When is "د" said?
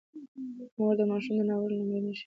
0.99-1.01, 1.37-1.41